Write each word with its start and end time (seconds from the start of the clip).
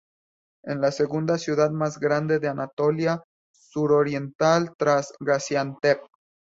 Es 0.63 0.77
la 0.77 0.91
segunda 0.91 1.37
ciudad 1.37 1.69
más 1.69 1.99
grande 1.99 2.39
de 2.39 2.47
Anatolia 2.49 3.21
Suroriental, 3.51 4.71
tras 4.75 5.13
Gaziantep. 5.19 5.99